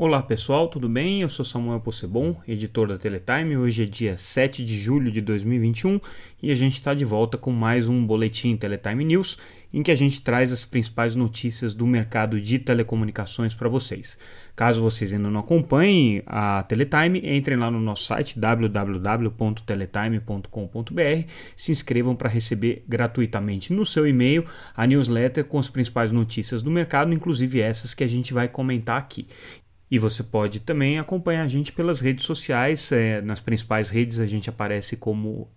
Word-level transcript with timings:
Olá 0.00 0.22
pessoal, 0.22 0.68
tudo 0.68 0.88
bem? 0.88 1.22
Eu 1.22 1.28
sou 1.28 1.44
Samuel 1.44 1.80
Possebon, 1.80 2.36
editor 2.46 2.86
da 2.86 2.96
Teletime. 2.96 3.56
Hoje 3.56 3.82
é 3.82 3.84
dia 3.84 4.16
7 4.16 4.64
de 4.64 4.78
julho 4.78 5.10
de 5.10 5.20
2021 5.20 6.00
e 6.40 6.52
a 6.52 6.54
gente 6.54 6.74
está 6.74 6.94
de 6.94 7.04
volta 7.04 7.36
com 7.36 7.50
mais 7.50 7.88
um 7.88 8.06
boletim 8.06 8.56
Teletime 8.56 9.04
News 9.04 9.38
em 9.74 9.82
que 9.82 9.90
a 9.90 9.96
gente 9.96 10.20
traz 10.20 10.52
as 10.52 10.64
principais 10.64 11.16
notícias 11.16 11.74
do 11.74 11.84
mercado 11.84 12.40
de 12.40 12.60
telecomunicações 12.60 13.56
para 13.56 13.68
vocês. 13.68 14.16
Caso 14.54 14.80
vocês 14.80 15.12
ainda 15.12 15.28
não 15.28 15.40
acompanhem 15.40 16.22
a 16.26 16.62
Teletime, 16.62 17.20
entrem 17.24 17.58
lá 17.58 17.68
no 17.68 17.80
nosso 17.80 18.04
site 18.04 18.38
www.teletime.com.br, 18.38 21.28
se 21.56 21.72
inscrevam 21.72 22.14
para 22.14 22.28
receber 22.28 22.84
gratuitamente 22.88 23.72
no 23.72 23.84
seu 23.84 24.06
e-mail 24.06 24.44
a 24.76 24.86
newsletter 24.86 25.44
com 25.44 25.58
as 25.58 25.68
principais 25.68 26.12
notícias 26.12 26.62
do 26.62 26.70
mercado, 26.70 27.12
inclusive 27.12 27.60
essas 27.60 27.94
que 27.94 28.04
a 28.04 28.08
gente 28.08 28.32
vai 28.32 28.46
comentar 28.46 28.96
aqui. 28.96 29.26
E 29.90 29.98
você 29.98 30.22
pode 30.22 30.60
também 30.60 30.98
acompanhar 30.98 31.42
a 31.42 31.48
gente 31.48 31.72
pelas 31.72 32.00
redes 32.00 32.24
sociais. 32.26 32.92
É, 32.92 33.22
nas 33.22 33.40
principais 33.40 33.88
redes 33.88 34.18
a 34.18 34.26
gente 34.26 34.50
aparece 34.50 34.96
como 34.96 35.48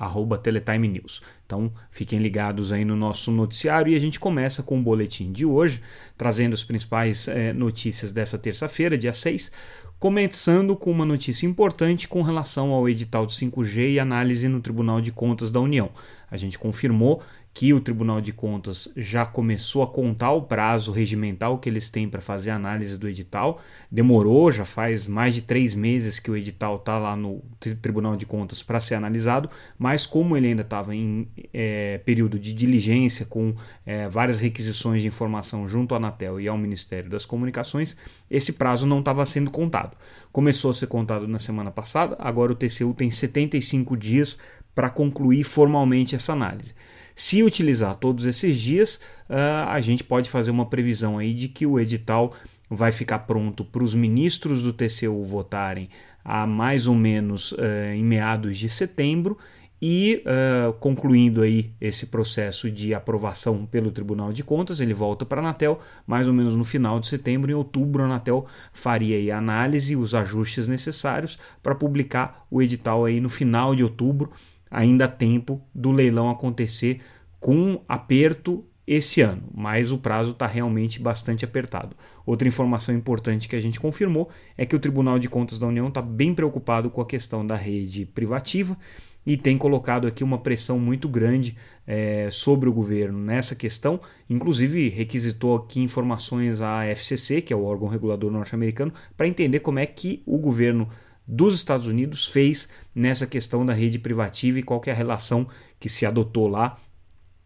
Teletime 0.42 0.88
News. 0.88 1.22
Então 1.46 1.72
fiquem 1.90 2.20
ligados 2.20 2.72
aí 2.72 2.86
no 2.86 2.96
nosso 2.96 3.32
noticiário 3.32 3.92
e 3.92 3.96
a 3.96 4.00
gente 4.00 4.20
começa 4.20 4.64
com 4.64 4.80
o 4.80 4.84
boletim 4.84 5.32
de 5.34 5.46
hoje, 5.46 5.82
trazendo 6.18 6.54
as 6.54 6.64
principais 6.64 7.28
é, 7.28 7.52
notícias 7.52 8.14
dessa 8.14 8.38
terça-feira, 8.38 8.98
dia 8.98 9.12
6, 9.12 9.52
começando 10.00 10.76
com 10.76 10.90
uma 10.90 11.06
notícia 11.06 11.46
importante 11.46 12.08
com 12.08 12.22
relação 12.22 12.72
ao 12.72 12.88
edital 12.88 13.26
de 13.26 13.34
5G 13.34 13.92
e 13.92 14.00
análise 14.00 14.48
no 14.48 14.62
Tribunal 14.62 15.02
de 15.02 15.12
Contas 15.12 15.52
da 15.52 15.60
União. 15.60 15.92
A 16.32 16.38
gente 16.38 16.58
confirmou 16.58 17.22
que 17.54 17.74
o 17.74 17.82
Tribunal 17.82 18.22
de 18.22 18.32
Contas 18.32 18.92
já 18.96 19.26
começou 19.26 19.84
a 19.84 19.88
contar 19.88 20.32
o 20.32 20.44
prazo 20.44 20.92
regimental 20.92 21.58
que 21.58 21.68
eles 21.68 21.90
têm 21.90 22.08
para 22.08 22.22
fazer 22.22 22.50
a 22.52 22.56
análise 22.56 22.98
do 22.98 23.10
edital. 23.10 23.62
Demorou, 23.92 24.52
já 24.52 24.64
faz 24.64 25.06
mais 25.06 25.36
de 25.36 25.42
três 25.42 25.76
meses 25.76 26.18
que 26.18 26.32
o 26.32 26.38
edital 26.38 26.78
está 26.78 26.98
lá 26.98 27.16
no 27.16 27.44
Tribunal 27.82 28.16
de 28.16 28.26
Contas 28.26 28.64
para 28.64 28.80
ser 28.80 28.96
analisado, 28.96 29.50
mas 29.78 30.06
como 30.06 30.38
ele 30.38 30.48
ainda 30.48 30.62
estava 30.62 30.96
em 30.96 31.28
é, 31.54 31.98
período 32.06 32.40
de 32.40 32.54
diligência 32.54 33.26
com 33.26 33.54
é, 33.86 34.08
várias 34.08 34.40
requisições 34.40 35.02
de 35.02 35.08
informação 35.10 35.68
junto 35.68 35.94
à 35.94 35.98
Anatel 35.98 36.40
e 36.40 36.48
ao 36.48 36.58
Ministério 36.58 37.10
das 37.10 37.26
Comunicações, 37.26 37.98
esse 38.30 38.54
prazo 38.54 38.86
não 38.86 39.00
estava 39.00 39.26
sendo 39.26 39.52
contado. 39.52 39.98
Começou 40.32 40.72
a 40.72 40.74
ser 40.74 40.88
contado 40.88 41.28
na 41.28 41.38
semana 41.38 41.70
passada, 41.70 42.16
agora 42.18 42.54
o 42.54 42.56
TCU 42.56 42.94
tem 42.94 43.12
75 43.12 43.98
dias 43.98 44.38
para 44.74 44.90
concluir 44.90 45.44
formalmente 45.44 46.16
essa 46.16 46.34
análise. 46.34 46.74
Se 47.16 47.44
utilizar 47.44 47.96
todos 47.96 48.26
esses 48.26 48.60
dias, 48.60 48.96
uh, 49.30 49.68
a 49.68 49.82
gente 49.82 50.04
pode 50.04 50.30
fazer 50.30 50.52
uma 50.52 50.66
previsão 50.66 51.18
aí 51.18 51.34
de 51.34 51.48
que 51.48 51.66
o 51.66 51.80
edital 51.80 52.34
vai 52.70 52.92
ficar 52.92 53.20
pronto 53.20 53.66
para 53.66 53.84
os 53.84 53.94
ministros 53.94 54.64
do 54.64 54.72
TCU 54.72 55.24
votarem 55.24 55.90
a 56.24 56.48
mais 56.48 56.88
ou 56.88 56.96
menos 56.96 57.52
uh, 57.52 57.94
em 57.94 58.04
meados 58.04 58.58
de 58.58 58.70
setembro 58.70 59.38
e 59.82 60.24
uh, 60.28 60.74
concluindo 60.74 61.42
aí 61.42 61.72
esse 61.82 62.06
processo 62.06 62.70
de 62.70 62.94
aprovação 62.94 63.66
pelo 63.66 63.92
Tribunal 63.92 64.32
de 64.32 64.44
Contas, 64.44 64.80
ele 64.80 64.94
volta 64.94 65.26
para 65.26 65.42
a 65.42 65.44
Anatel 65.44 65.80
mais 66.06 66.28
ou 66.28 66.34
menos 66.34 66.56
no 66.56 66.64
final 66.64 67.00
de 67.00 67.08
setembro. 67.08 67.50
Em 67.50 67.56
outubro, 67.56 68.04
a 68.04 68.06
Anatel 68.06 68.46
faria 68.72 69.36
a 69.36 69.40
análise, 69.40 69.96
os 69.96 70.14
ajustes 70.14 70.68
necessários 70.68 71.40
para 71.64 71.74
publicar 71.74 72.46
o 72.52 72.62
edital 72.62 73.06
aí 73.06 73.20
no 73.20 73.30
final 73.30 73.76
de 73.76 73.84
outubro 73.84 74.32
ainda 74.72 75.06
há 75.06 75.08
tempo 75.08 75.62
do 75.76 75.92
leilão 75.92 76.30
acontecer 76.30 77.02
com 77.40 77.84
aperto 77.88 78.66
esse 78.88 79.22
ano, 79.22 79.44
mas 79.54 79.92
o 79.92 79.98
prazo 79.98 80.32
está 80.32 80.48
realmente 80.48 81.00
bastante 81.00 81.46
apertado. 81.46 81.96
Outra 82.26 82.48
informação 82.48 82.94
importante 82.96 83.48
que 83.48 83.56
a 83.56 83.62
gente 83.62 83.80
confirmou 83.80 84.30
é 84.58 84.66
que 84.66 84.76
o 84.76 84.80
Tribunal 84.80 85.20
de 85.20 85.28
Contas 85.28 85.60
da 85.60 85.68
União 85.68 85.88
está 85.88 86.02
bem 86.02 86.34
preocupado 86.34 86.90
com 86.90 87.02
a 87.02 87.06
questão 87.06 87.46
da 87.46 87.56
rede 87.56 88.06
privativa 88.06 88.78
e 89.26 89.38
tem 89.38 89.58
colocado 89.58 90.08
aqui 90.08 90.24
uma 90.24 90.40
pressão 90.40 90.80
muito 90.80 91.08
grande 91.08 91.56
é, 91.86 92.30
sobre 92.32 92.68
o 92.68 92.74
governo 92.74 93.20
nessa 93.20 93.56
questão. 93.56 94.00
Inclusive, 94.30 94.90
requisitou 94.90 95.56
aqui 95.56 95.80
informações 95.82 96.60
à 96.62 96.86
FCC, 96.86 97.42
que 97.42 97.54
é 97.54 97.56
o 97.56 97.64
órgão 97.64 97.88
regulador 97.88 98.32
norte-americano, 98.32 98.94
para 99.16 99.28
entender 99.28 99.60
como 99.60 99.80
é 99.80 99.86
que 99.86 100.24
o 100.26 100.38
governo 100.38 100.90
dos 101.28 101.56
Estados 101.56 101.86
Unidos 101.86 102.28
fez 102.28 102.68
nessa 102.94 103.26
questão 103.26 103.66
da 103.66 103.74
rede 103.74 104.00
privativa 104.00 104.60
e 104.60 104.64
qual 104.64 104.82
é 104.86 104.92
a 104.92 104.96
relação 104.96 105.48
que 105.80 105.90
se 105.90 106.06
adotou 106.06 106.48
lá 106.48 106.78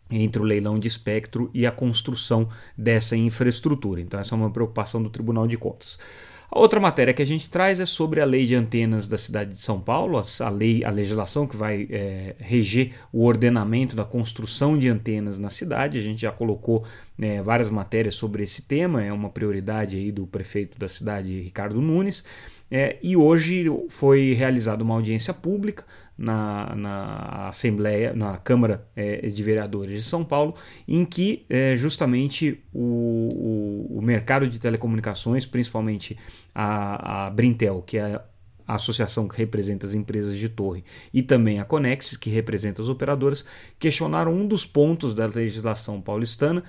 entre 0.09 0.41
o 0.41 0.45
leilão 0.45 0.77
de 0.77 0.87
espectro 0.87 1.49
e 1.53 1.65
a 1.65 1.71
construção 1.71 2.47
dessa 2.77 3.15
infraestrutura. 3.15 4.01
Então, 4.01 4.19
essa 4.19 4.35
é 4.35 4.37
uma 4.37 4.51
preocupação 4.51 5.01
do 5.01 5.09
Tribunal 5.09 5.47
de 5.47 5.57
Contas. 5.57 5.97
Outra 6.55 6.79
matéria 6.79 7.13
que 7.13 7.21
a 7.21 7.25
gente 7.25 7.49
traz 7.49 7.81
é 7.81 7.85
sobre 7.85 8.21
a 8.21 8.25
lei 8.25 8.45
de 8.45 8.55
antenas 8.55 9.09
da 9.09 9.17
cidade 9.17 9.51
de 9.51 9.61
São 9.61 9.77
Paulo, 9.77 10.17
a 10.17 10.49
lei, 10.49 10.85
a 10.85 10.89
legislação 10.89 11.45
que 11.45 11.57
vai 11.57 11.85
é, 11.91 12.33
reger 12.39 12.93
o 13.11 13.25
ordenamento 13.25 13.93
da 13.93 14.05
construção 14.05 14.79
de 14.79 14.87
antenas 14.87 15.37
na 15.37 15.49
cidade. 15.49 15.99
A 15.99 16.01
gente 16.01 16.21
já 16.21 16.31
colocou 16.31 16.85
é, 17.19 17.41
várias 17.41 17.69
matérias 17.69 18.15
sobre 18.15 18.41
esse 18.41 18.61
tema, 18.61 19.03
é 19.03 19.11
uma 19.11 19.29
prioridade 19.29 19.97
aí 19.97 20.13
do 20.13 20.25
prefeito 20.25 20.79
da 20.79 20.87
cidade, 20.87 21.41
Ricardo 21.41 21.81
Nunes. 21.81 22.23
É, 22.71 22.95
e 23.03 23.17
hoje 23.17 23.65
foi 23.89 24.31
realizada 24.31 24.81
uma 24.81 24.95
audiência 24.95 25.33
pública 25.33 25.83
na, 26.17 26.75
na 26.75 27.49
Assembleia, 27.49 28.13
na 28.13 28.37
Câmara 28.37 28.87
é, 28.95 29.27
de 29.27 29.43
Vereadores 29.43 29.95
de 29.95 30.03
São 30.03 30.23
Paulo, 30.23 30.55
em 30.87 31.03
que 31.03 31.45
é, 31.49 31.75
justamente 31.75 32.63
o, 32.73 33.89
o, 33.91 33.97
o, 33.97 34.01
mercado 34.01 34.47
de 34.47 34.59
telecomunicações, 34.59 35.45
principalmente 35.45 36.17
a, 36.53 37.25
a 37.25 37.29
Brintel, 37.29 37.81
que 37.81 37.97
é 37.97 38.21
a 38.67 38.75
associação 38.75 39.27
que 39.27 39.37
representa 39.37 39.85
as 39.85 39.93
empresas 39.93 40.37
de 40.37 40.49
torre, 40.49 40.83
e 41.13 41.21
também 41.21 41.59
a 41.59 41.65
Conexis, 41.65 42.17
que 42.17 42.29
representa 42.29 42.81
as 42.81 42.89
operadoras, 42.89 43.45
questionaram 43.77 44.33
um 44.33 44.47
dos 44.47 44.65
pontos 44.65 45.13
da 45.13 45.27
legislação 45.27 46.01
paulistana 46.01 46.63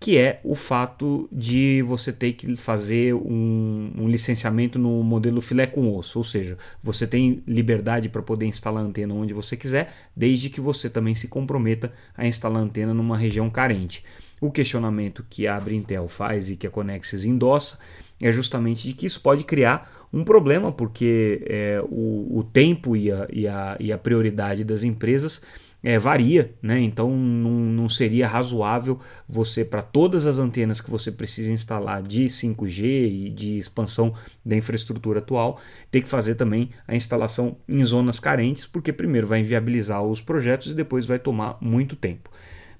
que 0.00 0.16
é 0.16 0.40
o 0.42 0.54
fato 0.54 1.28
de 1.30 1.82
você 1.82 2.10
ter 2.10 2.32
que 2.32 2.56
fazer 2.56 3.12
um, 3.12 3.92
um, 3.98 4.08
licenciamento 4.08 4.78
no 4.78 5.02
modelo 5.02 5.42
filé 5.42 5.66
com 5.66 5.94
osso, 5.94 6.18
ou 6.18 6.24
seja, 6.24 6.56
você 6.82 7.06
tem 7.06 7.42
liberdade 7.46 8.08
para 8.08 8.22
poder 8.22 8.46
instalar 8.46 8.82
a 8.82 8.86
antena 8.86 9.12
onde 9.12 9.34
você 9.34 9.58
quiser, 9.58 9.92
desde 10.16 10.48
que 10.48 10.58
você 10.58 10.88
também 10.88 11.14
se 11.14 11.28
comprometa 11.28 11.92
a 12.16 12.26
instalar 12.26 12.62
a 12.62 12.64
antena 12.64 12.94
numa 12.94 13.14
região 13.14 13.50
carente. 13.50 14.02
O 14.40 14.50
questionamento 14.50 15.22
que 15.28 15.46
a 15.46 15.62
Intel 15.70 16.08
faz 16.08 16.48
e 16.48 16.56
que 16.56 16.66
a 16.66 16.70
Conexis 16.70 17.26
endossa 17.26 17.78
é 18.18 18.32
justamente 18.32 18.88
de 18.88 18.94
que 18.94 19.04
isso 19.04 19.20
pode 19.20 19.44
criar 19.44 20.08
um 20.10 20.24
problema, 20.24 20.72
porque 20.72 21.44
é, 21.46 21.78
o, 21.84 22.38
o 22.38 22.42
tempo 22.42 22.96
e 22.96 23.12
a, 23.12 23.28
e, 23.30 23.46
a, 23.46 23.76
e 23.78 23.92
a 23.92 23.98
prioridade 23.98 24.64
das 24.64 24.82
empresas 24.82 25.42
é, 25.82 25.98
varia, 25.98 26.54
né? 26.62 26.80
então 26.80 27.10
não, 27.16 27.50
não 27.50 27.88
seria 27.88 28.26
razoável 28.26 29.00
você, 29.28 29.64
para 29.64 29.82
todas 29.82 30.26
as 30.26 30.38
antenas 30.38 30.80
que 30.80 30.90
você 30.90 31.10
precisa 31.10 31.52
instalar 31.52 32.02
de 32.02 32.26
5G 32.26 32.82
e 32.82 33.30
de 33.30 33.58
expansão 33.58 34.14
da 34.44 34.56
infraestrutura 34.56 35.20
atual, 35.20 35.60
ter 35.90 36.02
que 36.02 36.08
fazer 36.08 36.34
também 36.34 36.70
a 36.86 36.94
instalação 36.94 37.56
em 37.68 37.84
zonas 37.84 38.20
carentes, 38.20 38.66
porque 38.66 38.92
primeiro 38.92 39.26
vai 39.26 39.40
inviabilizar 39.40 40.02
os 40.02 40.20
projetos 40.20 40.72
e 40.72 40.74
depois 40.74 41.06
vai 41.06 41.18
tomar 41.18 41.56
muito 41.60 41.96
tempo. 41.96 42.30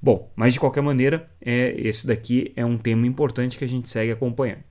Bom, 0.03 0.31
mas 0.35 0.55
de 0.55 0.61
qualquer 0.61 0.81
maneira, 0.81 1.29
é, 1.41 1.75
esse 1.79 2.07
daqui 2.07 2.53
é 2.57 2.65
um 2.65 2.79
tema 2.79 3.07
importante 3.07 3.59
que 3.59 3.65
a 3.65 3.69
gente 3.69 3.89
segue 3.89 4.13
acompanhando. 4.13 4.70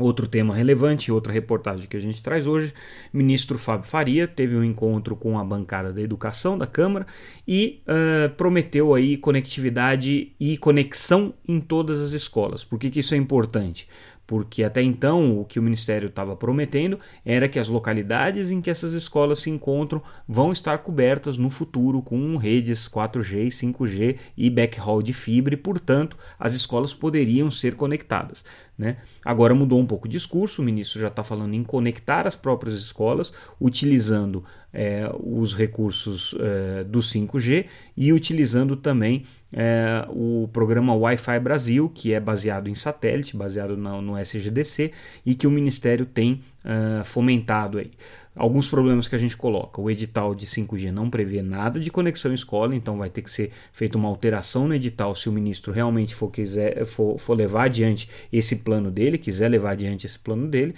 Outro 0.00 0.26
tema 0.26 0.54
relevante, 0.54 1.12
outra 1.12 1.32
reportagem 1.32 1.86
que 1.86 1.96
a 1.96 2.00
gente 2.00 2.22
traz 2.22 2.46
hoje, 2.46 2.72
ministro 3.12 3.58
Fábio 3.58 3.86
Faria 3.86 4.26
teve 4.26 4.56
um 4.56 4.64
encontro 4.64 5.14
com 5.14 5.38
a 5.38 5.44
bancada 5.44 5.92
da 5.92 6.00
educação 6.00 6.56
da 6.56 6.66
Câmara 6.66 7.06
e 7.46 7.82
uh, 7.86 8.30
prometeu 8.30 8.94
aí 8.94 9.16
conectividade 9.16 10.32
e 10.40 10.56
conexão 10.56 11.34
em 11.46 11.60
todas 11.60 12.00
as 12.00 12.12
escolas. 12.12 12.64
Por 12.64 12.78
que, 12.78 12.90
que 12.90 13.00
isso 13.00 13.14
é 13.14 13.18
importante? 13.18 13.86
Porque 14.30 14.62
até 14.62 14.80
então 14.80 15.40
o 15.40 15.44
que 15.44 15.58
o 15.58 15.62
Ministério 15.62 16.06
estava 16.06 16.36
prometendo 16.36 17.00
era 17.24 17.48
que 17.48 17.58
as 17.58 17.66
localidades 17.66 18.52
em 18.52 18.60
que 18.60 18.70
essas 18.70 18.92
escolas 18.92 19.40
se 19.40 19.50
encontram 19.50 20.00
vão 20.28 20.52
estar 20.52 20.78
cobertas 20.78 21.36
no 21.36 21.50
futuro 21.50 22.00
com 22.00 22.36
redes 22.36 22.88
4G, 22.88 23.48
5G 23.48 24.18
e 24.36 24.48
backhaul 24.48 25.02
de 25.02 25.12
fibra, 25.12 25.54
e 25.54 25.56
portanto 25.56 26.16
as 26.38 26.54
escolas 26.54 26.94
poderiam 26.94 27.50
ser 27.50 27.74
conectadas. 27.74 28.44
Né? 28.78 28.98
Agora 29.24 29.52
mudou 29.52 29.80
um 29.80 29.84
pouco 29.84 30.06
o 30.06 30.10
discurso, 30.10 30.62
o 30.62 30.64
ministro 30.64 31.00
já 31.00 31.08
está 31.08 31.24
falando 31.24 31.54
em 31.54 31.64
conectar 31.64 32.24
as 32.24 32.36
próprias 32.36 32.76
escolas, 32.76 33.32
utilizando 33.60 34.44
é, 34.72 35.10
os 35.18 35.54
recursos 35.54 36.34
é, 36.38 36.84
do 36.84 37.00
5G 37.00 37.66
e 37.96 38.12
utilizando 38.12 38.76
também 38.76 39.24
é, 39.52 40.06
o 40.08 40.48
programa 40.52 40.94
Wi-Fi 40.94 41.40
Brasil, 41.40 41.90
que 41.92 42.12
é 42.12 42.20
baseado 42.20 42.68
em 42.68 42.74
satélite, 42.74 43.36
baseado 43.36 43.76
no, 43.76 44.00
no 44.00 44.18
SGDC 44.18 44.92
e 45.26 45.34
que 45.34 45.46
o 45.46 45.50
Ministério 45.50 46.06
tem 46.06 46.40
é, 46.64 47.04
fomentado 47.04 47.78
aí 47.78 47.90
alguns 48.34 48.68
problemas 48.68 49.08
que 49.08 49.14
a 49.14 49.18
gente 49.18 49.36
coloca. 49.36 49.80
O 49.80 49.90
edital 49.90 50.34
de 50.34 50.46
5G 50.46 50.90
não 50.90 51.10
prevê 51.10 51.42
nada 51.42 51.80
de 51.80 51.90
conexão 51.90 52.32
escola, 52.32 52.74
então 52.74 52.96
vai 52.96 53.10
ter 53.10 53.22
que 53.22 53.30
ser 53.30 53.50
feita 53.72 53.98
uma 53.98 54.08
alteração 54.08 54.68
no 54.68 54.74
edital 54.74 55.14
se 55.14 55.28
o 55.28 55.32
ministro 55.32 55.72
realmente 55.72 56.14
for, 56.14 56.30
quiser, 56.30 56.84
for, 56.86 57.18
for 57.18 57.34
levar 57.34 57.64
adiante 57.64 58.08
esse 58.32 58.56
plano 58.56 58.90
dele, 58.90 59.18
quiser 59.18 59.48
levar 59.48 59.72
adiante 59.72 60.06
esse 60.06 60.18
plano 60.18 60.46
dele. 60.46 60.74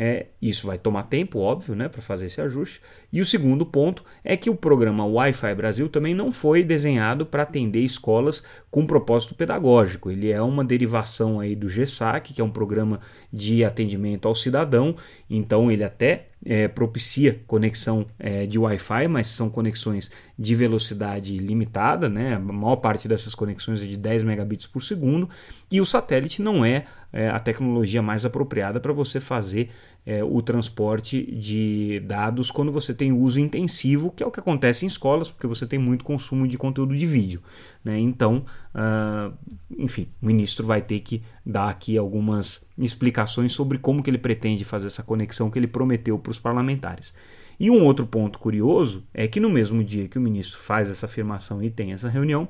É, 0.00 0.26
isso 0.40 0.68
vai 0.68 0.78
tomar 0.78 1.02
tempo, 1.04 1.40
óbvio, 1.40 1.74
né, 1.74 1.88
para 1.88 2.00
fazer 2.00 2.26
esse 2.26 2.40
ajuste. 2.40 2.80
E 3.12 3.20
o 3.20 3.26
segundo 3.26 3.66
ponto 3.66 4.04
é 4.22 4.36
que 4.36 4.48
o 4.48 4.54
programa 4.54 5.04
Wi-Fi 5.04 5.54
Brasil 5.56 5.88
também 5.88 6.14
não 6.14 6.30
foi 6.30 6.62
desenhado 6.62 7.26
para 7.26 7.42
atender 7.42 7.80
escolas 7.80 8.44
com 8.70 8.86
propósito 8.86 9.34
pedagógico. 9.34 10.08
Ele 10.08 10.30
é 10.30 10.40
uma 10.40 10.64
derivação 10.64 11.40
aí 11.40 11.56
do 11.56 11.68
GESAC, 11.68 12.32
que 12.32 12.40
é 12.40 12.44
um 12.44 12.50
programa 12.50 13.00
de 13.32 13.64
atendimento 13.64 14.26
ao 14.26 14.34
cidadão. 14.34 14.96
Então 15.28 15.70
ele 15.70 15.84
até 15.84 16.28
é, 16.44 16.68
propicia 16.68 17.40
conexão 17.46 18.06
é, 18.18 18.46
de 18.46 18.58
Wi-Fi, 18.58 19.08
mas 19.08 19.26
são 19.26 19.50
conexões 19.50 20.10
de 20.38 20.54
velocidade 20.54 21.36
limitada, 21.36 22.08
né? 22.08 22.34
A 22.34 22.38
maior 22.38 22.76
parte 22.76 23.08
dessas 23.08 23.34
conexões 23.34 23.82
é 23.82 23.86
de 23.86 23.96
10 23.96 24.22
megabits 24.22 24.66
por 24.66 24.82
segundo. 24.82 25.28
E 25.70 25.80
o 25.80 25.86
satélite 25.86 26.40
não 26.40 26.64
é, 26.64 26.84
é 27.12 27.28
a 27.28 27.38
tecnologia 27.38 28.00
mais 28.00 28.24
apropriada 28.24 28.80
para 28.80 28.92
você 28.92 29.20
fazer 29.20 29.70
é, 30.08 30.24
o 30.24 30.40
transporte 30.40 31.22
de 31.36 32.00
dados 32.06 32.50
quando 32.50 32.72
você 32.72 32.94
tem 32.94 33.12
uso 33.12 33.38
intensivo, 33.38 34.10
que 34.10 34.22
é 34.22 34.26
o 34.26 34.30
que 34.30 34.40
acontece 34.40 34.86
em 34.86 34.88
escolas, 34.88 35.30
porque 35.30 35.46
você 35.46 35.66
tem 35.66 35.78
muito 35.78 36.02
consumo 36.02 36.48
de 36.48 36.56
conteúdo 36.56 36.96
de 36.96 37.04
vídeo. 37.04 37.42
Né? 37.84 37.98
Então, 37.98 38.42
uh, 38.74 39.36
enfim, 39.78 40.08
o 40.22 40.24
ministro 40.24 40.66
vai 40.66 40.80
ter 40.80 41.00
que 41.00 41.22
dar 41.44 41.68
aqui 41.68 41.98
algumas 41.98 42.66
explicações 42.78 43.52
sobre 43.52 43.76
como 43.76 44.02
que 44.02 44.08
ele 44.08 44.16
pretende 44.16 44.64
fazer 44.64 44.86
essa 44.86 45.02
conexão 45.02 45.50
que 45.50 45.58
ele 45.58 45.66
prometeu 45.66 46.18
para 46.18 46.30
os 46.30 46.38
parlamentares. 46.38 47.12
E 47.60 47.70
um 47.70 47.84
outro 47.84 48.06
ponto 48.06 48.38
curioso 48.38 49.04
é 49.12 49.28
que 49.28 49.38
no 49.38 49.50
mesmo 49.50 49.84
dia 49.84 50.08
que 50.08 50.16
o 50.16 50.22
ministro 50.22 50.58
faz 50.58 50.88
essa 50.88 51.04
afirmação 51.04 51.62
e 51.62 51.68
tem 51.68 51.92
essa 51.92 52.08
reunião, 52.08 52.48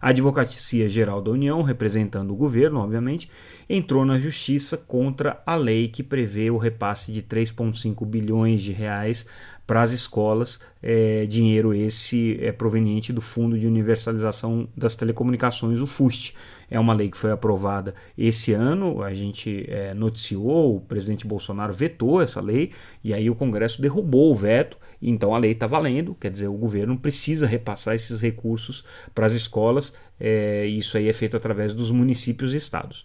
a 0.00 0.10
Advocacia 0.10 0.88
Geral 0.88 1.22
da 1.22 1.30
União, 1.30 1.62
representando 1.62 2.30
o 2.30 2.36
governo, 2.36 2.80
obviamente, 2.80 3.30
entrou 3.68 4.04
na 4.04 4.18
justiça 4.18 4.76
contra 4.76 5.42
a 5.44 5.54
lei 5.54 5.88
que 5.88 6.02
prevê 6.02 6.50
o 6.50 6.58
repasse 6.58 7.10
de 7.12 7.22
3,5 7.22 8.04
bilhões 8.06 8.62
de 8.62 8.72
reais 8.72 9.26
para 9.66 9.82
as 9.82 9.90
escolas, 9.90 10.60
é, 10.80 11.26
dinheiro 11.26 11.74
esse 11.74 12.38
é 12.40 12.52
proveniente 12.52 13.12
do 13.12 13.20
Fundo 13.20 13.58
de 13.58 13.66
Universalização 13.66 14.68
das 14.76 14.94
Telecomunicações, 14.94 15.80
o 15.80 15.86
FUST. 15.86 16.34
É 16.70 16.78
uma 16.78 16.92
lei 16.92 17.08
que 17.08 17.16
foi 17.16 17.30
aprovada 17.30 17.94
esse 18.16 18.52
ano, 18.52 19.02
a 19.02 19.12
gente 19.12 19.66
é, 19.68 19.94
noticiou, 19.94 20.76
o 20.76 20.80
presidente 20.80 21.26
Bolsonaro 21.26 21.72
vetou 21.72 22.20
essa 22.20 22.40
lei 22.40 22.72
e 23.02 23.14
aí 23.14 23.28
o 23.30 23.34
Congresso 23.34 23.80
derrubou 23.80 24.32
o 24.32 24.34
veto, 24.34 24.76
então 25.00 25.34
a 25.34 25.38
lei 25.38 25.52
está 25.52 25.66
valendo, 25.66 26.14
quer 26.14 26.30
dizer, 26.30 26.48
o 26.48 26.54
governo 26.54 26.96
precisa 26.98 27.46
repassar 27.46 27.94
esses 27.94 28.20
recursos 28.20 28.84
para 29.14 29.26
as 29.26 29.32
escolas, 29.32 29.92
é, 30.18 30.66
isso 30.66 30.96
aí 30.96 31.08
é 31.08 31.12
feito 31.12 31.36
através 31.36 31.72
dos 31.74 31.90
municípios 31.90 32.52
e 32.54 32.56
estados. 32.56 33.04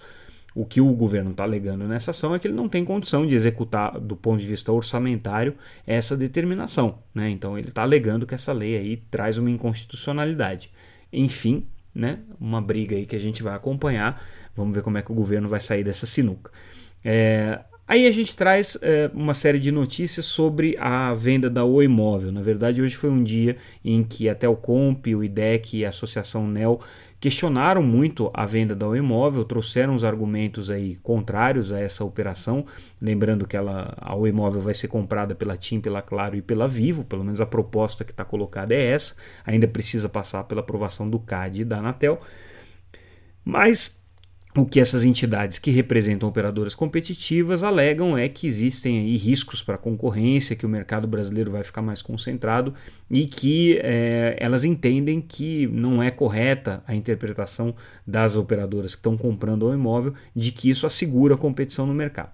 O 0.53 0.65
que 0.65 0.81
o 0.81 0.92
governo 0.94 1.31
está 1.31 1.44
alegando 1.44 1.88
nessa 1.88 2.12
ação 2.12 2.36
é 2.36 2.39
que 2.39 2.48
ele 2.48 2.56
não 2.56 2.68
tem 2.68 2.83
condição 2.83 3.25
de 3.25 3.33
executar, 3.33 4.00
do 4.00 4.15
ponto 4.15 4.42
de 4.42 4.48
vista 4.48 4.71
orçamentário, 4.71 5.56
essa 5.88 6.18
determinação. 6.18 7.00
Né? 7.15 7.30
Então 7.30 7.57
ele 7.57 7.69
está 7.69 7.83
alegando 7.83 8.27
que 8.27 8.36
essa 8.36 8.51
lei 8.51 8.75
aí 8.77 8.98
traz 8.98 9.38
uma 9.38 9.50
inconstitucionalidade. 9.50 10.69
Enfim, 11.12 11.65
né? 11.95 12.19
uma 12.39 12.62
briga 12.62 12.95
aí 12.95 13.06
que 13.06 13.15
a 13.15 13.19
gente 13.19 13.42
vai 13.42 13.56
acompanhar. 13.56 14.21
Vamos 14.56 14.75
ver 14.75 14.83
como 14.83 14.98
é 14.98 15.01
que 15.01 15.12
o 15.12 15.15
governo 15.15 15.48
vai 15.48 15.62
sair 15.62 15.83
dessa 15.83 16.06
sinuca. 16.06 16.51
É, 17.03 17.59
Aí 17.92 18.07
a 18.07 18.12
gente 18.12 18.38
traz 18.38 18.77
é, 18.81 19.12
uma 19.13 19.33
série 19.33 19.59
de 19.59 19.69
notícias 19.69 20.25
sobre 20.25 20.77
a 20.80 21.13
venda 21.13 21.50
da 21.50 21.65
Oi 21.65 21.89
Móvel. 21.89 22.31
Na 22.31 22.42
verdade, 22.42 22.81
hoje 22.81 22.95
foi 22.95 23.09
um 23.09 23.21
dia 23.21 23.57
em 23.83 24.01
que 24.01 24.30
até 24.30 24.48
o 24.48 24.56
Comp, 24.56 25.07
o 25.07 25.21
IDEC 25.21 25.80
e 25.80 25.86
a 25.86 25.89
Associação 25.89 26.48
NEL 26.48 26.80
questionaram 27.21 27.83
muito 27.83 28.31
a 28.33 28.47
venda 28.47 28.75
da 28.75 28.88
Oi 28.88 29.00
Móvel, 29.00 29.45
trouxeram 29.45 29.94
os 29.94 30.03
argumentos 30.03 30.71
aí 30.71 30.95
contrários 31.03 31.71
a 31.71 31.79
essa 31.79 32.03
operação, 32.03 32.65
lembrando 33.00 33.45
que 33.45 33.56
ela, 33.56 33.94
a 33.95 34.15
Oi 34.15 34.31
Móvel 34.31 34.59
vai 34.59 34.73
ser 34.73 34.88
comprada 34.88 35.35
pela 35.35 35.56
TIM, 35.56 35.79
pela 35.79 36.01
Claro 36.01 36.35
e 36.35 36.41
pela 36.41 36.68
Vivo, 36.68 37.06
pelo 37.06 37.23
menos 37.23 37.39
a 37.39 37.45
proposta 37.45 38.03
que 38.03 38.09
está 38.09 38.25
colocada 38.25 38.73
é 38.73 38.83
essa, 38.83 39.15
ainda 39.45 39.68
precisa 39.68 40.09
passar 40.09 40.45
pela 40.45 40.62
aprovação 40.62 41.07
do 41.07 41.19
CAD 41.19 41.62
e 41.62 41.65
da 41.65 41.77
Anatel, 41.77 42.19
mas 43.45 44.00
o 44.56 44.65
que 44.65 44.80
essas 44.80 45.06
entidades 45.06 45.59
que 45.59 45.71
representam 45.71 46.27
operadoras 46.27 46.75
competitivas 46.75 47.63
alegam 47.63 48.18
é 48.18 48.27
que 48.27 48.48
existem 48.48 49.00
aí 49.00 49.15
riscos 49.15 49.63
para 49.63 49.75
a 49.75 49.77
concorrência, 49.77 50.56
que 50.56 50.65
o 50.65 50.69
mercado 50.69 51.07
brasileiro 51.07 51.51
vai 51.51 51.63
ficar 51.63 51.81
mais 51.81 52.01
concentrado 52.01 52.74
e 53.09 53.25
que 53.25 53.80
é, 53.81 54.36
elas 54.39 54.65
entendem 54.65 55.21
que 55.21 55.68
não 55.68 56.03
é 56.03 56.12
correta 56.12 56.83
a 56.86 56.94
interpretação 56.94 57.74
das 58.06 58.36
operadoras 58.36 58.94
que 58.94 59.00
estão 59.00 59.15
comprando 59.15 59.63
o 59.63 59.74
imóvel 59.74 60.13
de 60.36 60.51
que 60.51 60.69
isso 60.69 60.86
assegura 60.86 61.36
a 61.36 61.38
competição 61.38 61.86
no 61.86 61.94
mercado 61.94 62.31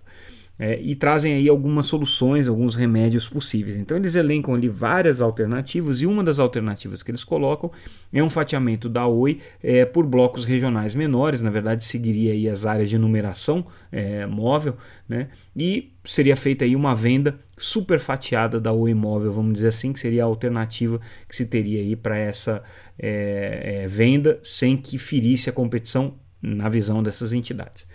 é, 0.59 0.79
e 0.81 0.95
trazem 0.95 1.33
aí 1.33 1.47
algumas 1.47 1.85
soluções, 1.87 2.47
alguns 2.47 2.75
remédios 2.75 3.27
possíveis. 3.27 3.75
Então 3.75 3.95
eles 3.95 4.15
elencam 4.15 4.55
ali 4.55 4.67
várias 4.67 5.21
alternativas 5.21 6.01
e 6.01 6.07
uma 6.07 6.23
das 6.23 6.39
alternativas 6.39 7.03
que 7.03 7.11
eles 7.11 7.23
colocam 7.23 7.71
é 8.11 8.23
um 8.23 8.29
fatiamento 8.29 8.89
da 8.89 9.05
Oi 9.05 9.39
é, 9.61 9.85
por 9.85 10.05
blocos 10.05 10.45
regionais 10.45 10.95
menores, 10.95 11.41
na 11.41 11.49
verdade 11.49 11.83
seguiria 11.83 12.33
aí 12.33 12.49
as 12.49 12.65
áreas 12.65 12.89
de 12.89 12.97
numeração 12.97 13.65
é, 13.91 14.25
móvel, 14.25 14.75
né? 15.07 15.29
E 15.55 15.93
seria 16.03 16.35
feita 16.35 16.65
aí 16.65 16.75
uma 16.75 16.95
venda 16.95 17.39
super 17.57 17.99
fatiada 17.99 18.59
da 18.59 18.71
Oi 18.71 18.93
móvel, 18.93 19.31
vamos 19.31 19.53
dizer 19.53 19.69
assim, 19.69 19.93
que 19.93 19.99
seria 19.99 20.23
a 20.23 20.25
alternativa 20.25 20.99
que 21.27 21.35
se 21.35 21.45
teria 21.45 21.79
aí 21.79 21.95
para 21.95 22.17
essa 22.17 22.63
é, 22.97 23.83
é, 23.83 23.87
venda 23.87 24.39
sem 24.43 24.77
que 24.77 24.97
ferisse 24.97 25.49
a 25.49 25.53
competição 25.53 26.15
na 26.41 26.69
visão 26.69 27.01
dessas 27.03 27.33
entidades. 27.33 27.87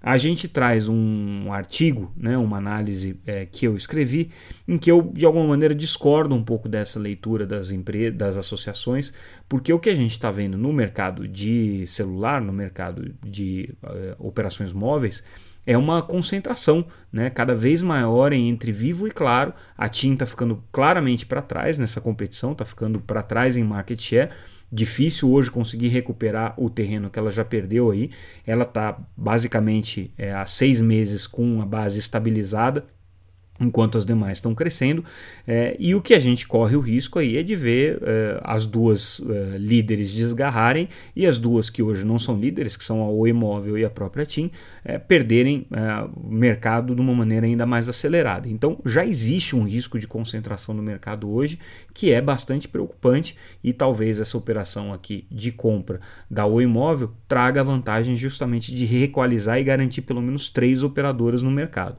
A 0.00 0.16
gente 0.16 0.46
traz 0.46 0.88
um 0.88 1.52
artigo, 1.52 2.12
né, 2.16 2.38
uma 2.38 2.56
análise 2.56 3.18
é, 3.26 3.46
que 3.46 3.66
eu 3.66 3.74
escrevi, 3.74 4.30
em 4.66 4.78
que 4.78 4.90
eu, 4.90 5.02
de 5.02 5.26
alguma 5.26 5.46
maneira, 5.46 5.74
discordo 5.74 6.34
um 6.34 6.42
pouco 6.42 6.68
dessa 6.68 7.00
leitura 7.00 7.44
das 7.44 7.72
empresas, 7.72 8.16
das 8.16 8.36
associações, 8.36 9.12
porque 9.48 9.72
o 9.72 9.78
que 9.78 9.90
a 9.90 9.96
gente 9.96 10.12
está 10.12 10.30
vendo 10.30 10.56
no 10.56 10.72
mercado 10.72 11.26
de 11.26 11.84
celular, 11.86 12.40
no 12.40 12.52
mercado 12.52 13.12
de 13.24 13.74
uh, 13.82 14.26
operações 14.26 14.72
móveis, 14.72 15.24
é 15.68 15.76
uma 15.76 16.00
concentração 16.00 16.86
né, 17.12 17.28
cada 17.28 17.54
vez 17.54 17.82
maior 17.82 18.32
entre 18.32 18.72
Vivo 18.72 19.06
e 19.06 19.10
Claro. 19.10 19.52
A 19.76 19.86
TIM 19.86 20.14
está 20.14 20.24
ficando 20.24 20.64
claramente 20.72 21.26
para 21.26 21.42
trás 21.42 21.76
nessa 21.76 22.00
competição, 22.00 22.52
está 22.52 22.64
ficando 22.64 22.98
para 23.00 23.22
trás 23.22 23.54
em 23.54 23.62
market 23.62 24.00
share 24.00 24.30
difícil 24.72 25.30
hoje 25.30 25.50
conseguir 25.50 25.88
recuperar 25.88 26.54
o 26.56 26.70
terreno 26.70 27.10
que 27.10 27.18
ela 27.18 27.30
já 27.30 27.44
perdeu 27.44 27.90
aí. 27.90 28.10
Ela 28.46 28.64
está 28.64 28.98
basicamente 29.14 30.10
é, 30.16 30.32
há 30.32 30.46
seis 30.46 30.80
meses 30.80 31.26
com 31.26 31.60
a 31.60 31.66
base 31.66 31.98
estabilizada 31.98 32.86
enquanto 33.60 33.98
as 33.98 34.06
demais 34.06 34.38
estão 34.38 34.54
crescendo. 34.54 35.04
É, 35.46 35.76
e 35.78 35.94
o 35.94 36.00
que 36.00 36.14
a 36.14 36.18
gente 36.18 36.46
corre 36.46 36.76
o 36.76 36.80
risco 36.80 37.18
aí 37.18 37.36
é 37.36 37.42
de 37.42 37.56
ver 37.56 37.98
é, 38.02 38.40
as 38.42 38.66
duas 38.66 39.20
é, 39.28 39.58
líderes 39.58 40.10
desgarrarem 40.10 40.88
e 41.14 41.26
as 41.26 41.38
duas 41.38 41.68
que 41.68 41.82
hoje 41.82 42.04
não 42.04 42.18
são 42.18 42.38
líderes, 42.38 42.76
que 42.76 42.84
são 42.84 43.02
a 43.02 43.08
Oi 43.08 43.32
Móvel 43.32 43.76
e 43.78 43.84
a 43.84 43.90
própria 43.90 44.24
TIM, 44.24 44.50
é, 44.84 44.98
perderem 44.98 45.66
é, 45.72 46.08
o 46.16 46.30
mercado 46.30 46.94
de 46.94 47.00
uma 47.00 47.14
maneira 47.14 47.46
ainda 47.46 47.66
mais 47.66 47.88
acelerada. 47.88 48.48
Então 48.48 48.78
já 48.84 49.04
existe 49.04 49.56
um 49.56 49.64
risco 49.64 49.98
de 49.98 50.06
concentração 50.06 50.74
no 50.74 50.82
mercado 50.82 51.30
hoje 51.30 51.58
que 51.92 52.12
é 52.12 52.20
bastante 52.20 52.68
preocupante 52.68 53.36
e 53.62 53.72
talvez 53.72 54.20
essa 54.20 54.38
operação 54.38 54.92
aqui 54.92 55.26
de 55.30 55.50
compra 55.50 56.00
da 56.30 56.46
Oi 56.46 56.66
Móvel 56.66 57.12
traga 57.26 57.60
a 57.60 57.64
vantagem 57.64 58.16
justamente 58.16 58.74
de 58.74 58.84
reequalizar 58.84 59.58
e 59.58 59.64
garantir 59.64 60.02
pelo 60.02 60.22
menos 60.22 60.48
três 60.48 60.82
operadoras 60.82 61.42
no 61.42 61.50
mercado. 61.50 61.96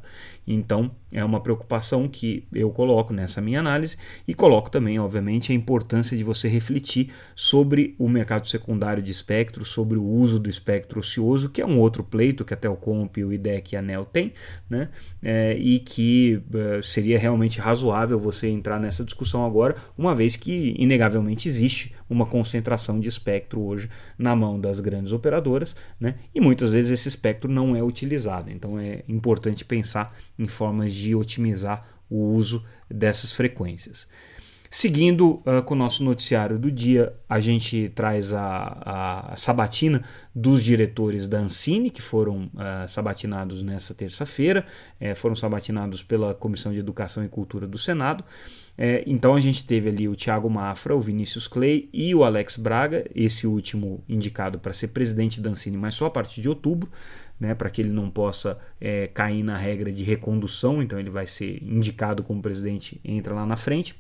Então, 0.51 0.89
é 1.12 1.24
uma 1.24 1.39
preocupação 1.39 2.08
que 2.08 2.48
eu 2.51 2.72
coloco 2.72 3.13
nessa 3.13 3.39
minha 3.39 3.60
análise 3.60 3.98
e 4.27 4.34
coloco 4.34 4.72
também, 4.72 5.00
obviamente, 5.00 5.51
a 5.51 5.56
importância 5.56 6.18
de 6.18 6.24
você 6.24 6.48
refletir 6.48 7.12
sobre 7.36 7.96
o 8.00 8.10
mercado 8.10 8.48
secundário 8.48 9.01
de 9.03 9.12
espectro, 9.12 9.63
sobre 9.63 9.96
o 10.00 10.03
uso 10.03 10.39
do 10.39 10.50
espectro 10.50 11.00
ocioso, 11.00 11.50
que 11.50 11.62
é 11.62 11.65
um 11.65 11.77
outro 11.77 12.03
pleito 12.03 12.44
que 12.44 12.53
até 12.53 12.68
o 12.68 12.75
Comp, 12.75 13.15
o 13.18 13.32
IDEC 13.32 13.74
e 13.74 13.75
a 13.75 13.79
ANEL 13.79 14.06
tem, 14.06 14.34
né? 14.68 14.89
É, 15.22 15.56
e 15.56 15.77
que 15.79 16.41
é, 16.51 16.82
seria 16.82 17.20
realmente 17.20 17.60
razoável 17.60 18.18
você 18.18 18.48
entrar 18.48 18.79
nessa 18.79 19.03
discussão 19.03 19.46
agora, 19.46 19.75
uma 19.96 20.15
vez 20.15 20.36
que, 20.36 20.74
inegavelmente, 20.79 21.48
existe 21.48 21.94
uma 22.10 22.25
concentração 22.25 23.00
de 23.00 23.08
espectro 23.08 23.62
hoje 23.62 23.89
na 24.18 24.36
mão 24.36 24.60
das 24.60 24.80
grandes 24.80 25.12
operadoras, 25.12 25.75
né? 26.00 26.16
e 26.34 26.42
muitas 26.42 26.72
vezes 26.72 26.92
esse 26.92 27.08
espectro 27.08 27.50
não 27.50 27.75
é 27.75 27.84
utilizado. 27.84 28.50
Então, 28.50 28.80
é 28.80 29.04
importante 29.08 29.63
pensar 29.63 30.18
em 30.38 30.48
formas 30.48 30.94
de 30.94 31.13
otimizar 31.13 31.88
o 32.10 32.34
uso 32.34 32.66
dessas 32.89 33.32
frequências. 33.32 34.08
Seguindo 34.72 35.42
uh, 35.46 35.64
com 35.66 35.74
o 35.74 35.78
nosso 35.78 36.04
noticiário 36.04 36.60
do 36.60 36.72
dia, 36.72 37.12
a 37.28 37.40
gente 37.40 37.92
traz 37.96 38.32
a, 38.34 39.32
a 39.32 39.36
sabatina 39.36 40.04
dos 40.34 40.64
diretores 40.64 41.28
da 41.28 41.40
Ancine, 41.40 41.90
que 41.90 42.04
foram 42.04 42.52
uh, 42.54 42.88
sabatinados 42.88 43.64
nessa 43.64 43.96
terça-feira, 43.96 44.64
é, 45.00 45.16
foram 45.16 45.36
sabatinados 45.36 46.04
pela 46.04 46.36
Comissão 46.36 46.72
de 46.72 46.78
Educação 46.78 47.26
e 47.26 47.28
Cultura 47.28 47.66
do 47.66 47.80
Senado. 47.80 48.24
É, 48.78 49.04
então 49.08 49.36
a 49.36 49.42
gente 49.42 49.66
teve 49.66 49.90
ali 49.90 50.08
o 50.08 50.16
Thiago 50.16 50.48
Mafra, 50.48 50.96
o 50.96 51.02
Vinícius 51.02 51.48
Clay 51.48 51.90
e 51.92 52.14
o 52.14 52.24
Alex 52.24 52.56
Braga, 52.56 53.10
esse 53.16 53.48
último 53.48 54.04
indicado 54.08 54.60
para 54.60 54.72
ser 54.72 54.90
presidente 54.90 55.42
da 55.42 55.50
Ancine, 55.50 55.78
mas 55.78 55.96
só 55.96 56.06
a 56.06 56.12
partir 56.12 56.42
de 56.42 56.50
outubro. 56.50 56.90
Né, 57.40 57.56
para 57.56 57.70
que 57.70 57.82
ele 57.82 57.90
não 57.90 58.10
possa 58.10 58.60
é, 58.82 59.08
cair 59.08 59.44
na 59.44 59.56
regra 59.56 59.90
de 59.94 60.04
recondução, 60.04 60.84
então 60.84 61.00
ele 61.00 61.10
vai 61.10 61.26
ser 61.26 61.64
indicado 61.64 62.22
como 62.22 62.42
presidente, 62.42 63.00
entra 63.02 63.34
lá 63.34 63.46
na 63.46 63.56
frente. 63.56 63.96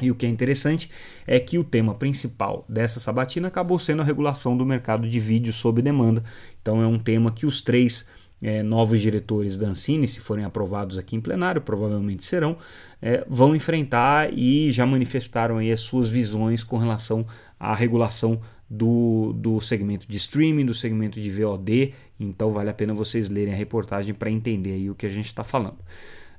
E 0.00 0.10
o 0.10 0.14
que 0.14 0.26
é 0.26 0.28
interessante 0.28 0.90
é 1.26 1.38
que 1.38 1.58
o 1.58 1.64
tema 1.64 1.94
principal 1.94 2.64
dessa 2.68 2.98
sabatina 2.98 3.48
acabou 3.48 3.78
sendo 3.78 4.02
a 4.02 4.04
regulação 4.04 4.56
do 4.56 4.66
mercado 4.66 5.08
de 5.08 5.20
vídeo 5.20 5.52
sob 5.52 5.80
demanda. 5.80 6.24
Então 6.60 6.82
é 6.82 6.86
um 6.86 6.98
tema 6.98 7.30
que 7.30 7.46
os 7.46 7.62
três 7.62 8.08
é, 8.42 8.62
novos 8.62 9.00
diretores 9.00 9.56
da 9.56 9.68
Ancine, 9.68 10.08
se 10.08 10.18
forem 10.18 10.44
aprovados 10.44 10.98
aqui 10.98 11.14
em 11.14 11.20
plenário, 11.20 11.62
provavelmente 11.62 12.24
serão, 12.24 12.56
é, 13.00 13.24
vão 13.28 13.54
enfrentar 13.54 14.36
e 14.36 14.72
já 14.72 14.84
manifestaram 14.84 15.58
aí 15.58 15.70
as 15.70 15.80
suas 15.80 16.08
visões 16.08 16.64
com 16.64 16.76
relação 16.76 17.24
à 17.58 17.72
regulação 17.72 18.40
do, 18.68 19.32
do 19.34 19.60
segmento 19.60 20.06
de 20.08 20.16
streaming, 20.16 20.66
do 20.66 20.74
segmento 20.74 21.20
de 21.20 21.30
VOD. 21.30 21.94
Então 22.18 22.52
vale 22.52 22.70
a 22.70 22.74
pena 22.74 22.92
vocês 22.92 23.28
lerem 23.28 23.54
a 23.54 23.56
reportagem 23.56 24.12
para 24.12 24.30
entender 24.30 24.72
aí 24.72 24.90
o 24.90 24.94
que 24.94 25.06
a 25.06 25.10
gente 25.10 25.26
está 25.26 25.44
falando. 25.44 25.78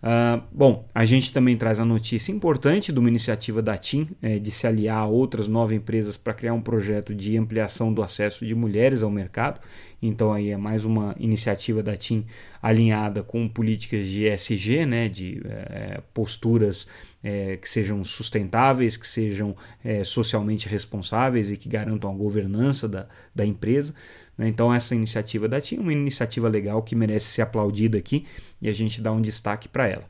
Uh, 0.04 0.44
bom, 0.52 0.86
a 0.94 1.06
gente 1.06 1.32
também 1.32 1.56
traz 1.56 1.80
a 1.80 1.86
notícia 1.86 2.30
importante 2.30 2.92
de 2.92 3.00
uma 3.00 3.08
iniciativa 3.08 3.62
da 3.62 3.78
TIM 3.78 4.10
é, 4.22 4.38
de 4.38 4.52
se 4.52 4.68
aliar 4.68 4.98
a 4.98 5.06
outras 5.06 5.48
nove 5.48 5.76
empresas 5.76 6.18
para 6.18 6.34
criar 6.34 6.54
um 6.54 6.60
projeto 6.60 7.16
de 7.16 7.38
ampliação 7.38 7.94
do 7.94 8.04
acesso 8.04 8.46
de 8.46 8.54
mulheres 8.54 9.02
ao 9.02 9.10
mercado. 9.10 9.62
Então 10.02 10.34
aí 10.34 10.50
é 10.50 10.58
mais 10.58 10.84
uma 10.84 11.16
iniciativa 11.18 11.82
da 11.82 11.96
TIM 11.96 12.26
alinhada 12.62 13.24
com 13.24 13.48
políticas 13.48 14.06
de 14.06 14.28
ESG, 14.28 14.86
né, 14.86 15.08
de 15.08 15.42
é, 15.46 16.02
posturas 16.14 16.86
é, 17.24 17.56
que 17.56 17.70
sejam 17.70 18.04
sustentáveis, 18.04 18.98
que 18.98 19.08
sejam 19.08 19.56
é, 19.86 20.04
socialmente 20.04 20.68
responsáveis 20.68 21.50
e 21.50 21.56
que 21.56 21.70
garantam 21.70 22.12
a 22.12 22.14
governança 22.14 22.90
da, 22.90 23.08
da 23.34 23.46
empresa. 23.46 23.96
Né? 24.38 24.48
Então 24.48 24.74
essa 24.74 24.96
iniciativa 24.96 25.48
da 25.48 25.62
TIM 25.62 25.78
é 25.78 25.80
uma 25.80 25.94
iniciativa 25.94 26.48
legal 26.48 26.82
que 26.82 26.96
merece 26.96 27.28
ser 27.28 27.42
aplaudida 27.42 27.98
aqui 27.98 28.26
e 28.62 28.68
a 28.68 28.74
gente 28.74 29.02
dá 29.02 29.12
um 29.12 29.22
destaque 29.22 29.68
para 29.68 29.88
ela. 29.88 30.04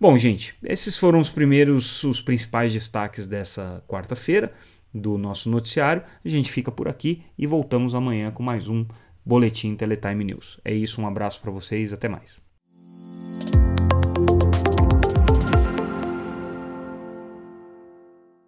Bom, 0.00 0.16
gente, 0.16 0.54
esses 0.62 0.96
foram 0.96 1.18
os 1.18 1.28
primeiros, 1.28 2.04
os 2.04 2.20
principais 2.20 2.72
destaques 2.72 3.26
dessa 3.26 3.82
quarta-feira 3.88 4.52
do 4.94 5.18
nosso 5.18 5.50
noticiário. 5.50 6.02
A 6.24 6.28
gente 6.28 6.52
fica 6.52 6.70
por 6.70 6.88
aqui 6.88 7.22
e 7.36 7.46
voltamos 7.46 7.94
amanhã 7.94 8.30
com 8.30 8.42
mais 8.42 8.68
um 8.68 8.86
Boletim 9.24 9.74
Teletime 9.74 10.24
News. 10.24 10.60
É 10.64 10.72
isso, 10.72 11.00
um 11.02 11.06
abraço 11.06 11.40
para 11.40 11.50
vocês, 11.50 11.92
até 11.92 12.08
mais. 12.08 12.47